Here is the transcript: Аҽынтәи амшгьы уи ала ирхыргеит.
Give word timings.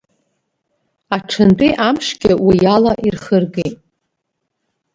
Аҽынтәи 1.15 1.71
амшгьы 1.87 2.33
уи 2.45 2.57
ала 2.75 2.93
ирхыргеит. 3.07 3.77